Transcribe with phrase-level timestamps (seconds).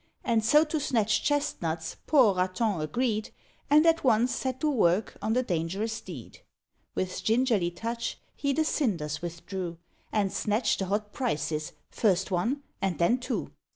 [0.23, 3.29] And so to snatch chesnuts poor Raton agreed,
[3.69, 6.39] And at once set to work on the dangerous deed.
[6.95, 9.77] With gingerly touch he the cinders withdrew,
[10.11, 13.51] And snatched the hot prizes, first one, and then two.